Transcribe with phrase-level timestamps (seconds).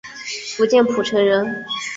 [0.55, 1.63] 福建浦城人。